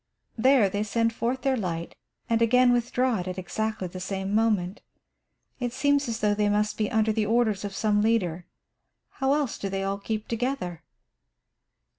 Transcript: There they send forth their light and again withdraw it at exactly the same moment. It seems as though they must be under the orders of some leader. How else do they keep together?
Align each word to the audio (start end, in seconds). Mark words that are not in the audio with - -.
There 0.35 0.67
they 0.67 0.81
send 0.81 1.13
forth 1.13 1.41
their 1.43 1.55
light 1.55 1.93
and 2.27 2.41
again 2.41 2.73
withdraw 2.73 3.19
it 3.19 3.27
at 3.27 3.37
exactly 3.37 3.87
the 3.87 3.99
same 3.99 4.33
moment. 4.33 4.81
It 5.59 5.73
seems 5.73 6.07
as 6.09 6.21
though 6.21 6.33
they 6.33 6.49
must 6.49 6.75
be 6.75 6.89
under 6.89 7.11
the 7.13 7.27
orders 7.27 7.63
of 7.63 7.75
some 7.75 8.01
leader. 8.01 8.47
How 9.19 9.35
else 9.35 9.59
do 9.59 9.69
they 9.69 9.87
keep 10.03 10.27
together? 10.27 10.81